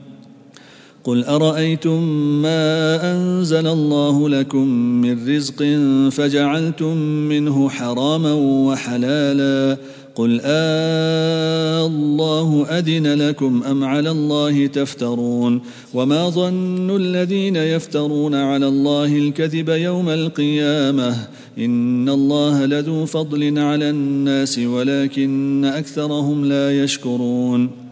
قل 1.07 1.25
أرأيتم 1.25 2.03
ما 2.43 3.13
أنزل 3.13 3.67
الله 3.67 4.29
لكم 4.29 4.69
من 5.01 5.37
رزق 5.37 5.63
فجعلتم 6.11 6.97
منه 6.99 7.69
حراما 7.69 8.33
وحلالا 8.35 9.77
قل 10.15 10.41
آه 10.45 11.87
الله 11.87 12.67
أذن 12.71 13.23
لكم 13.23 13.63
أم 13.63 13.85
على 13.85 14.11
الله 14.11 14.67
تفترون 14.67 15.61
وما 15.95 16.29
ظن 16.29 16.97
الذين 16.97 17.57
يفترون 17.57 18.35
على 18.35 18.69
الله 18.69 19.19
الكذب 19.19 19.69
يوم 19.69 20.09
القيامة 20.09 21.17
إن 21.59 22.09
الله 22.09 22.67
لذو 22.67 23.07
فضل 23.07 23.59
على 23.59 23.91
الناس 23.91 24.59
ولكن 24.59 25.65
أكثرهم 25.65 26.45
لا 26.45 26.83
يشكرون 26.83 27.86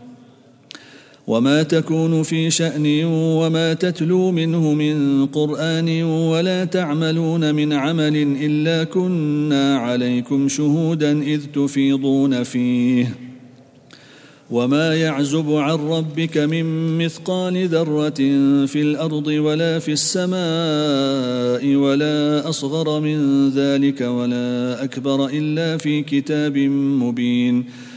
وما 1.27 1.63
تكون 1.63 2.23
في 2.23 2.51
شأن 2.51 3.05
وما 3.05 3.75
تتلو 3.75 4.31
منه 4.31 4.75
من 4.75 5.27
قرآن 5.27 6.03
ولا 6.03 6.65
تعملون 6.65 7.55
من 7.55 7.73
عمل 7.73 8.17
إلا 8.41 8.85
كنا 8.85 9.79
عليكم 9.79 10.49
شهودا 10.49 11.23
إذ 11.23 11.41
تفيضون 11.55 12.43
فيه. 12.43 13.15
وما 14.51 14.95
يعزب 14.95 15.53
عن 15.53 15.79
ربك 15.89 16.39
من 16.39 16.99
مثقال 16.99 17.69
ذرة 17.69 18.21
في 18.67 18.83
الأرض 18.83 19.27
ولا 19.27 19.79
في 19.79 19.93
السماء 19.93 21.75
ولا 21.75 22.49
أصغر 22.49 23.01
من 23.01 23.49
ذلك 23.51 24.01
ولا 24.01 24.85
أكبر 24.85 25.27
إلا 25.27 25.77
في 25.77 26.03
كتاب 26.03 26.59
مبين. 27.03 27.65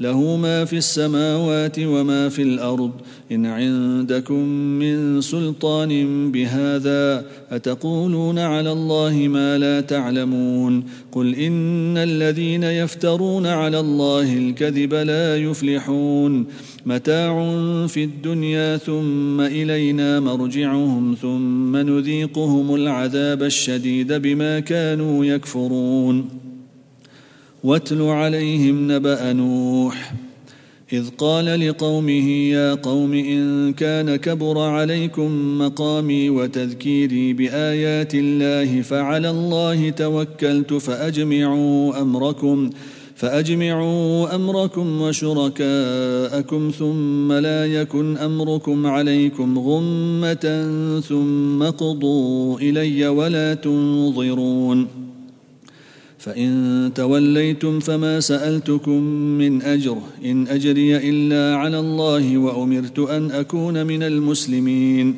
له 0.00 0.36
ما 0.36 0.64
في 0.64 0.76
السماوات 0.76 1.78
وما 1.78 2.28
في 2.28 2.42
الأرض. 2.42 2.90
إن 3.32 3.46
عندكم 3.46 4.42
من 4.78 5.20
سلطان 5.20 5.92
بهذا 6.32 7.24
أتقولون 7.50 8.38
على 8.38 8.72
الله 8.72 9.28
ما 9.28 9.58
لا 9.58 9.80
تعلمون. 9.80 10.84
قل 11.12 11.34
إن 11.34 11.96
الذين 11.96 12.62
يفترون 12.62 13.46
على 13.46 13.80
الله 13.80 14.36
الكذب 14.36 14.94
لا 14.94 15.36
يفلحون. 15.36 16.46
متاع 16.86 17.56
في 17.86 18.04
الدنيا 18.04 18.76
ثم 18.76 19.40
إلينا 19.40 20.20
مرجعهم 20.20 21.16
ثم 21.22 21.76
نذيقهم 21.76 22.74
العذاب 22.74 23.42
الشديد 23.42 24.12
بما 24.12 24.60
كانوا 24.60 25.24
يكفرون. 25.24 26.47
واتل 27.64 28.02
عليهم 28.02 28.92
نبأ 28.92 29.32
نوح. 29.32 30.14
إذ 30.92 31.08
قال 31.18 31.68
لقومه 31.68 32.30
يا 32.30 32.74
قوم 32.74 33.14
إن 33.14 33.72
كان 33.72 34.16
كبر 34.16 34.58
عليكم 34.58 35.58
مقامي 35.58 36.30
وتذكيري 36.30 37.32
بآيات 37.32 38.14
الله 38.14 38.82
فعلى 38.82 39.30
الله 39.30 39.90
توكلت 39.90 40.74
فأجمعوا 40.74 42.00
أمركم 42.00 42.70
فأجمعوا 43.16 44.34
أمركم 44.34 45.00
وشركاءكم 45.00 46.70
ثم 46.78 47.32
لا 47.32 47.66
يكن 47.66 48.16
أمركم 48.16 48.86
عليكم 48.86 49.58
غمة 49.58 50.66
ثم 51.08 51.64
قضوا 51.64 52.58
إلي 52.60 53.08
ولا 53.08 53.54
تنظرون. 53.54 55.07
فإن 56.18 56.90
توليتم 56.94 57.80
فما 57.80 58.20
سألتكم 58.20 59.02
من 59.38 59.62
أجر 59.62 59.98
إن 60.24 60.46
أجري 60.46 60.96
إلا 60.96 61.56
على 61.56 61.80
الله 61.80 62.38
وأمرت 62.38 62.98
أن 62.98 63.30
أكون 63.30 63.86
من 63.86 64.02
المسلمين. 64.02 65.14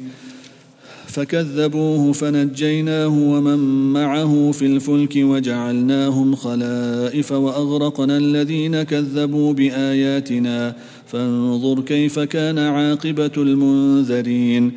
فكذبوه 1.06 2.12
فنجيناه 2.12 3.08
ومن 3.08 3.92
معه 3.92 4.50
في 4.50 4.66
الفلك 4.66 5.12
وجعلناهم 5.16 6.34
خلائف 6.34 7.32
وأغرقنا 7.32 8.16
الذين 8.16 8.82
كذبوا 8.82 9.52
بآياتنا. 9.52 10.76
فانظر 11.06 11.80
كيف 11.80 12.18
كان 12.18 12.58
عاقبة 12.58 13.32
المنذرين. 13.36 14.72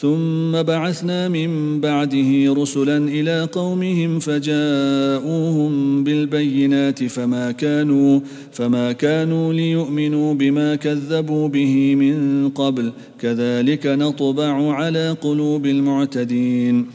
ثم 0.00 0.62
بعثنا 0.62 1.28
من 1.28 1.80
بعده 1.80 2.54
رسلا 2.54 2.98
إلى 2.98 3.48
قومهم 3.52 4.18
فجاءوهم 4.18 6.04
بالبينات 6.04 7.04
فما 7.04 7.52
كانوا 7.52 8.20
فما 8.52 8.92
كانوا 8.92 9.52
ليؤمنوا 9.52 10.34
بما 10.34 10.74
كذبوا 10.74 11.48
به 11.48 11.94
من 11.94 12.48
قبل 12.48 12.92
كذلك 13.20 13.86
نطبع 13.86 14.72
على 14.72 15.16
قلوب 15.20 15.66
المعتدين. 15.66 16.86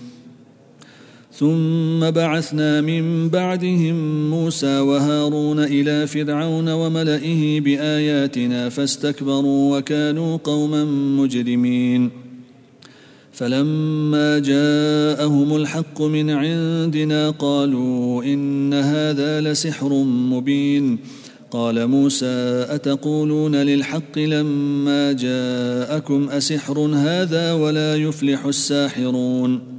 ثم 1.34 2.12
بعثنا 2.12 2.82
من 2.82 3.30
بعدهم 3.30 4.30
موسى 4.30 4.80
وهارون 4.80 5.60
إلى 5.60 6.08
فرعون 6.08 6.70
وملئه 6.70 7.62
بآياتنا 7.62 8.70
فاستكبروا 8.70 9.78
وكانوا 9.78 10.38
قوما 10.38 10.86
مجرمين. 11.22 12.25
فلما 13.36 14.40
جاءهم 14.40 15.56
الحق 15.56 16.02
من 16.02 16.30
عندنا 16.30 17.30
قالوا 17.30 18.24
إن 18.24 18.74
هذا 18.74 19.42
لسحر 19.42 19.94
مبين. 20.04 21.00
قال 21.52 21.88
موسى 21.88 22.66
أتقولون 22.70 23.56
للحق 23.56 24.20
لما 24.20 25.12
جاءكم 25.12 26.30
أسحر 26.30 26.80
هذا 26.80 27.54
ولا 27.54 27.96
يفلح 27.96 28.46
الساحرون؟ 28.46 29.76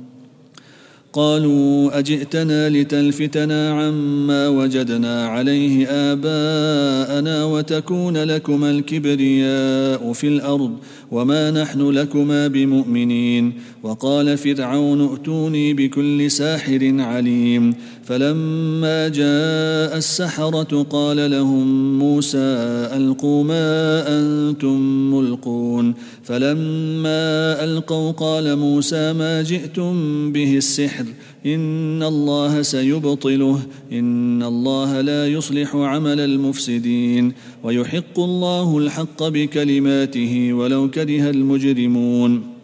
قالوا 1.12 1.98
أجئتنا 1.98 2.68
لتلفتنا 2.68 3.70
عما 3.70 4.48
وجدنا 4.48 5.26
عليه 5.28 5.86
آباءنا 5.88 7.44
وتكون 7.44 8.16
لكما 8.16 8.70
الكبرياء 8.70 10.12
في 10.12 10.28
الأرض 10.28 10.72
وما 11.10 11.50
نحن 11.50 11.90
لكما 11.90 12.48
بمؤمنين 12.48 13.52
وقال 13.82 14.38
فرعون 14.38 15.10
ائتوني 15.10 15.74
بكل 15.74 16.30
ساحر 16.30 16.94
عليم 16.98 17.74
فلما 18.04 19.08
جاء 19.08 19.96
السحره 19.96 20.82
قال 20.90 21.30
لهم 21.30 21.98
موسى 21.98 22.38
القوا 22.96 23.44
ما 23.44 24.04
أنتم 24.18 24.80
ملقون 25.14 25.94
فلما 26.24 27.64
القوا 27.64 28.10
قال 28.10 28.56
موسى 28.56 29.12
ما 29.12 29.42
جئتم 29.42 30.32
به 30.32 30.56
السحر 30.56 31.04
إن 31.46 32.02
الله 32.02 32.62
سيبطله 32.62 33.61
إن 33.92 34.42
الله 34.42 35.00
لا 35.00 35.28
يصلح 35.28 35.76
عمل 35.76 36.20
المفسدين 36.20 37.32
ويحق 37.64 38.18
الله 38.18 38.78
الحق 38.78 39.22
بكلماته 39.22 40.52
ولو 40.52 40.90
كره 40.90 41.30
المجرمون. 41.30 42.56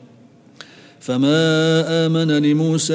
فما 1.00 2.06
آمن 2.06 2.30
لموسى 2.30 2.94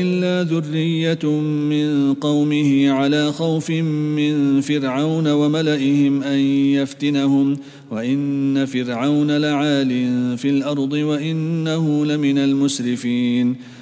إلا 0.00 0.50
ذرية 0.50 1.30
من 1.40 2.14
قومه 2.14 2.90
على 2.90 3.32
خوف 3.32 3.70
من 3.70 4.60
فرعون 4.60 5.28
وملئهم 5.28 6.22
أن 6.22 6.38
يفتنهم 6.80 7.56
وإن 7.90 8.66
فرعون 8.66 9.30
لعال 9.30 9.88
في 10.38 10.48
الأرض 10.50 10.92
وإنه 10.92 12.06
لمن 12.06 12.38
المسرفين. 12.38 13.56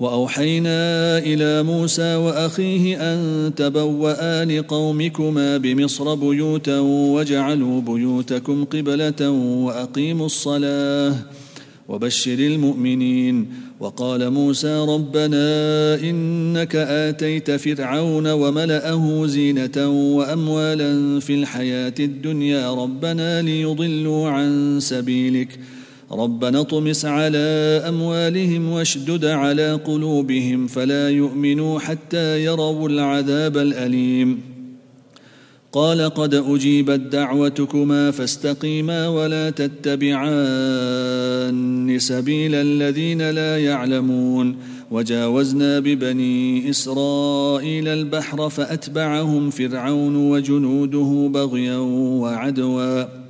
وأوحينا 0.00 1.18
إلى 1.18 1.62
موسى 1.62 2.14
وأخيه 2.14 2.96
أن 3.12 3.52
تبوأ 3.56 4.44
لقومكما 4.44 5.56
بمصر 5.56 6.14
بيوتا 6.14 6.78
واجعلوا 6.78 7.80
بيوتكم 7.80 8.64
قبلة 8.64 9.30
وأقيموا 9.30 10.26
الصلاة 10.26 11.14
وبشر 11.88 12.38
المؤمنين. 12.38 13.46
وقال 13.80 14.30
موسى 14.30 14.86
ربنا 14.88 15.44
إنك 15.94 16.76
آتيت 16.76 17.50
فرعون 17.50 18.26
وملأه 18.26 19.26
زينة 19.26 19.88
وأموالا 20.16 21.20
في 21.20 21.34
الحياة 21.34 21.94
الدنيا 22.00 22.74
ربنا 22.74 23.42
ليضلوا 23.42 24.28
عن 24.28 24.78
سبيلك. 24.80 25.58
ربنا 26.12 26.60
اطمس 26.60 27.04
على 27.04 27.38
أموالهم 27.88 28.70
واشدد 28.70 29.24
على 29.24 29.72
قلوبهم 29.72 30.66
فلا 30.66 31.10
يؤمنوا 31.10 31.78
حتى 31.78 32.44
يروا 32.44 32.88
العذاب 32.88 33.56
الأليم. 33.56 34.40
قال 35.72 36.00
قد 36.00 36.34
أجيبت 36.34 37.00
دعوتكما 37.00 38.10
فاستقيما 38.10 39.08
ولا 39.08 39.50
تتبعان 39.50 40.26
سبيل 41.98 42.54
الذين 42.54 43.30
لا 43.30 43.58
يعلمون. 43.58 44.56
وجاوزنا 44.90 45.80
ببني 45.80 46.70
إسرائيل 46.70 47.88
البحر 47.88 48.48
فأتبعهم 48.48 49.50
فرعون 49.50 50.16
وجنوده 50.16 51.30
بغيا 51.34 51.76
وعدوا. 52.22 53.29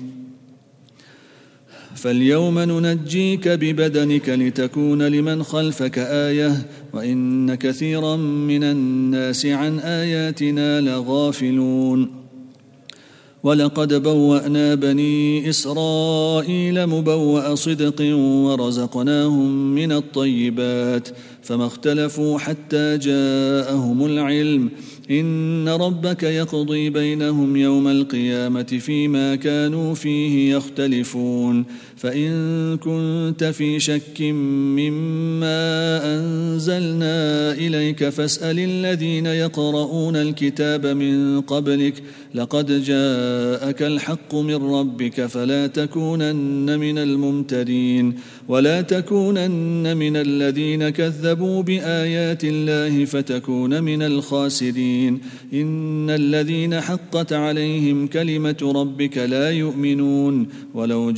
فاليوم 2.01 2.59
ننجيك 2.59 3.47
ببدنك 3.47 4.29
لتكون 4.29 5.01
لمن 5.01 5.43
خلفك 5.43 5.99
آية 5.99 6.65
وإن 6.93 7.55
كثيرا 7.55 8.15
من 8.15 8.63
الناس 8.63 9.45
عن 9.45 9.79
آياتنا 9.79 10.81
لغافلون. 10.81 12.21
ولقد 13.43 13.93
بوأنا 13.93 14.75
بني 14.75 15.49
إسرائيل 15.49 16.87
مبوأ 16.87 17.55
صدق 17.55 18.15
ورزقناهم 18.15 19.75
من 19.75 19.91
الطيبات 19.91 21.09
فما 21.43 21.65
اختلفوا 21.65 22.39
حتى 22.39 22.97
جاءهم 22.97 24.05
العلم. 24.05 24.69
إن 25.11 25.69
ربك 25.69 26.23
يقضي 26.23 26.89
بينهم 26.89 27.55
يوم 27.55 27.87
القيامة 27.87 28.63
فيما 28.63 29.35
كانوا 29.35 29.93
فيه 29.93 30.55
يختلفون. 30.55 31.65
فإن 32.01 32.77
كنت 32.77 33.43
في 33.43 33.79
شك 33.79 34.21
مما 34.21 35.61
أنزلنا 36.15 37.51
إليك 37.53 38.09
فاسأل 38.09 38.59
الذين 38.59 39.25
يقرؤون 39.25 40.15
الكتاب 40.15 40.85
من 40.85 41.41
قبلك 41.41 42.03
لقد 42.35 42.83
جاءك 42.83 43.81
الحق 43.81 44.35
من 44.35 44.55
ربك 44.55 45.25
فلا 45.25 45.67
تكونن 45.67 46.79
من 46.79 46.97
الممترين 46.97 48.13
ولا 48.47 48.81
تكونن 48.81 49.97
من 49.97 50.15
الذين 50.15 50.89
كذبوا 50.89 51.63
بآيات 51.63 52.43
الله 52.43 53.05
فتكون 53.05 53.83
من 53.83 54.01
الخاسرين 54.01 55.19
إن 55.53 56.09
الذين 56.09 56.81
حقت 56.81 57.33
عليهم 57.33 58.07
كلمة 58.07 58.71
ربك 58.75 59.17
لا 59.17 59.51
يؤمنون 59.51 60.47
ولو 60.73 61.11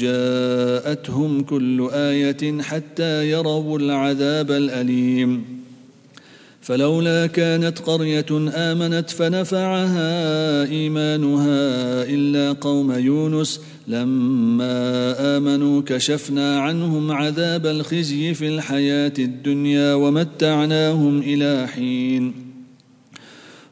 جاءتهم 0.73 1.43
كل 1.43 1.89
آية 1.93 2.61
حتى 2.61 3.29
يروا 3.29 3.79
العذاب 3.79 4.51
الأليم. 4.51 5.43
فلولا 6.61 7.27
كانت 7.27 7.79
قرية 7.79 8.25
آمنت 8.55 9.09
فنفعها 9.09 10.63
إيمانها 10.63 12.03
إلا 12.03 12.51
قوم 12.61 12.91
يونس. 12.91 13.59
لما 13.87 15.15
آمنوا 15.37 15.81
كشفنا 15.85 16.59
عنهم 16.59 17.11
عذاب 17.11 17.65
الخزي 17.65 18.33
في 18.33 18.47
الحياة 18.47 19.13
الدنيا 19.19 19.93
ومتعناهم 19.93 21.19
إلى 21.19 21.67
حين. 21.67 22.42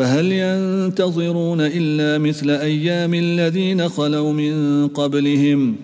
فهل 0.00 0.32
ينتظرون 0.32 1.60
إلا 1.60 2.18
مثل 2.18 2.50
أيام 2.50 3.14
الذين 3.14 3.88
خلوا 3.88 4.32
من 4.32 4.86
قبلهم؟ 4.88 5.76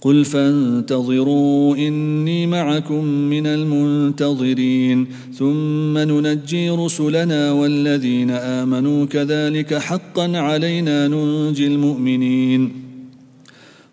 قل 0.00 0.24
فانتظروا 0.24 1.76
إني 1.76 2.46
معكم 2.46 3.04
من 3.04 3.46
المنتظرين. 3.46 5.06
ثم 5.34 5.98
ننجي 5.98 6.70
رسلنا 6.70 7.52
والذين 7.52 8.30
آمنوا 8.30 9.04
كذلك 9.04 9.74
حقا 9.74 10.38
علينا 10.38 11.08
ننجي 11.08 11.66
المؤمنين. 11.66 12.87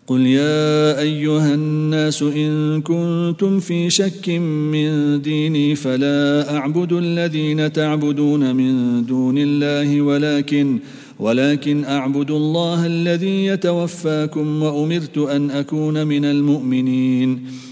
قل 0.06 0.26
يا 0.26 1.00
ايها 1.00 1.54
الناس 1.54 2.22
ان 2.22 2.82
كنتم 2.82 3.60
في 3.60 3.90
شك 3.90 4.28
من 4.28 5.22
ديني 5.22 5.74
فلا 5.74 6.56
اعبد 6.56 6.92
الذين 6.92 7.72
تعبدون 7.72 8.56
من 8.56 9.06
دون 9.06 9.34
الله 9.38 10.00
ولكن 10.00 10.78
ولكن 11.18 11.84
اعبد 11.84 12.30
الله 12.30 12.86
الذي 12.86 13.46
يتوفاكم 13.46 14.62
وامرت 14.62 15.18
ان 15.18 15.50
اكون 15.50 16.06
من 16.06 16.24
المؤمنين 16.24 17.42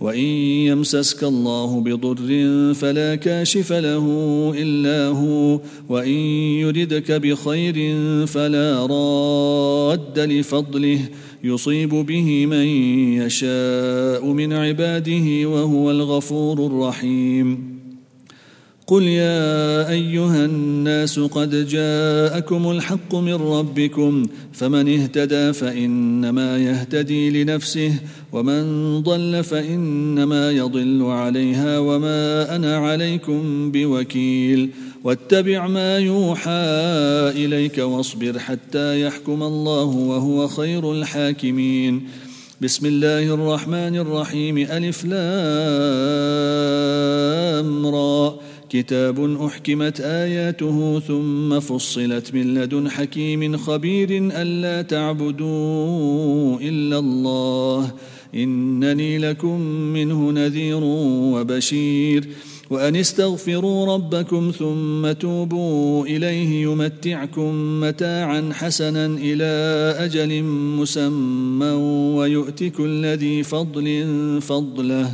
وإن 0.00 0.24
يمسسك 0.70 1.24
الله 1.24 1.80
بضر 1.80 2.30
فلا 2.74 3.14
كاشف 3.14 3.72
له 3.72 4.06
إلا 4.56 5.06
هو 5.06 5.60
وإن 5.88 6.18
يردك 6.64 7.12
بخير 7.12 7.96
فلا 8.26 8.86
راد 8.86 10.18
لفضله 10.18 11.00
يصيب 11.44 11.88
به 11.88 12.46
من 12.46 12.66
يشاء 13.22 14.26
من 14.26 14.52
عباده 14.52 15.48
وهو 15.48 15.90
الغفور 15.90 16.66
الرحيم. 16.66 17.80
قل 18.90 19.02
يا 19.02 19.90
أيها 19.90 20.44
الناس 20.44 21.18
قد 21.18 21.66
جاءكم 21.68 22.70
الحق 22.70 23.14
من 23.14 23.34
ربكم 23.34 24.26
فمن 24.52 25.00
اهتدى 25.00 25.52
فإنما 25.52 26.58
يهتدي 26.58 27.42
لنفسه 27.42 27.92
ومن 28.32 29.02
ضل 29.02 29.44
فإنما 29.44 30.50
يضل 30.50 31.02
عليها 31.02 31.78
وما 31.78 32.56
أنا 32.56 32.76
عليكم 32.76 33.70
بوكيل. 33.72 34.70
واتبع 35.04 35.66
ما 35.66 35.98
يوحى 35.98 36.50
إليك 37.44 37.78
واصبر 37.78 38.38
حتى 38.38 39.00
يحكم 39.00 39.42
الله 39.42 39.84
وهو 39.84 40.48
خير 40.48 40.92
الحاكمين. 40.92 42.08
بسم 42.60 42.86
الله 42.86 43.34
الرحمن 43.34 43.96
الرحيم. 43.96 44.58
ألف 44.58 45.04
لام 45.04 45.16
را. 47.86 48.34
كتاب 48.70 49.44
أحكمت 49.46 50.00
آياته 50.00 51.00
ثم 51.08 51.60
فصلت 51.60 52.34
من 52.34 52.54
لدن 52.54 52.90
حكيم 52.90 53.56
خبير 53.56 54.30
ألا 54.32 54.82
تعبدوا 54.82 56.60
إلا 56.60 56.98
الله. 56.98 57.90
إنني 58.34 59.18
لكم 59.18 59.60
منه 59.70 60.30
نذير 60.30 60.80
وبشير. 61.34 62.28
وأن 62.70 62.96
استغفروا 62.96 63.94
ربكم 63.94 64.52
ثم 64.58 65.12
توبوا 65.12 66.06
إليه 66.06 66.62
يمتعكم 66.62 67.80
متاعا 67.80 68.50
حسنا 68.52 69.06
إلى 69.06 69.94
أجل 69.98 70.42
مسمى 70.78 71.70
ويؤت 72.16 72.64
كل 72.64 73.06
ذي 73.06 73.42
فضل 73.42 74.04
فضله. 74.40 75.12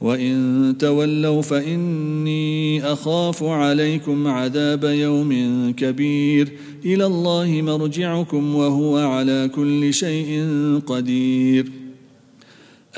وإن 0.00 0.74
تولوا 0.78 1.42
فإني 1.42 2.84
أخاف 2.92 3.42
عليكم 3.42 4.26
عذاب 4.26 4.84
يوم 4.84 5.32
كبير. 5.76 6.52
إلى 6.84 7.06
الله 7.06 7.62
مرجعكم 7.62 8.54
وهو 8.54 8.98
على 8.98 9.50
كل 9.54 9.94
شيء 9.94 10.44
قدير. 10.86 11.81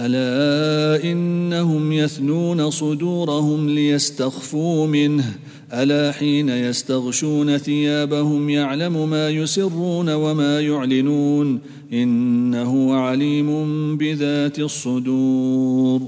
ألا 0.01 1.05
إنهم 1.11 1.93
يثنون 1.93 2.71
صدورهم 2.71 3.69
ليستخفوا 3.69 4.87
منه؟ 4.87 5.35
ألا 5.73 6.13
حين 6.13 6.49
يستغشون 6.49 7.59
ثيابهم 7.59 8.51
يعلم 8.51 9.11
ما 9.11 9.31
يسرون 9.31 10.15
وما 10.15 10.61
يعلنون؟ 10.61 11.61
إنه 11.93 12.95
عليم 12.95 13.51
بذات 13.97 14.59
الصدور. 14.59 16.01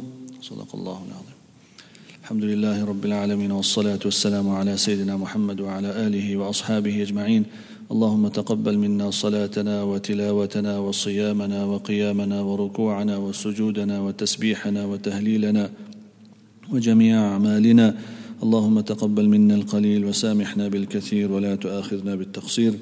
صدق 0.43 0.74
الله 0.74 1.03
العظيم. 1.09 1.37
الحمد 2.22 2.45
لله 2.45 2.84
رب 2.84 3.05
العالمين 3.05 3.53
والصلاة 3.53 3.99
والسلام 4.05 4.49
على 4.49 4.76
سيدنا 4.76 5.16
محمد 5.16 5.61
وعلى 5.61 6.07
آله 6.07 6.37
وأصحابه 6.37 7.03
أجمعين. 7.03 7.45
اللهم 7.87 8.28
تقبل 8.28 8.78
منا 8.78 9.11
صلاتنا 9.11 9.82
وتلاوتنا 9.82 10.78
وصيامنا 10.78 11.64
وقيامنا 11.64 12.41
وركوعنا 12.41 13.16
وسجودنا 13.16 14.01
وتسبيحنا 14.01 14.84
وتهليلنا 14.84 15.70
وجميع 16.72 17.16
أعمالنا. 17.32 17.87
اللهم 18.43 18.80
تقبل 18.80 19.28
منا 19.28 19.55
القليل 19.55 20.05
وسامحنا 20.05 20.68
بالكثير 20.68 21.32
ولا 21.32 21.55
تؤاخذنا 21.55 22.14
بالتقصير. 22.14 22.74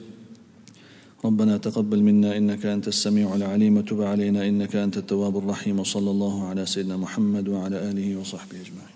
ربنا 1.24 1.56
تقبل 1.56 2.00
منا 2.02 2.36
إنك 2.36 2.66
أنت 2.66 2.88
السميع 2.88 3.34
العليم 3.34 3.76
وتب 3.76 4.02
علينا 4.02 4.48
إنك 4.48 4.76
أنت 4.76 4.96
التواب 4.96 5.36
الرحيم. 5.38 5.80
وصلى 5.80 6.10
الله 6.10 6.48
على 6.48 6.66
سيدنا 6.66 6.96
محمد 6.96 7.48
وعلى 7.48 7.90
آله 7.90 8.16
وصحبه 8.16 8.56
أجمعين. 8.64 8.93